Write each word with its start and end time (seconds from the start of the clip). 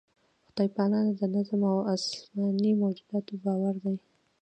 خدای 0.47 0.69
پالنه 0.75 1.11
د 1.19 1.21
نظم 1.35 1.61
او 1.71 1.79
اسماني 1.93 2.71
موجوداتو 2.81 3.33
باور 3.45 3.75
دی. 3.83 3.95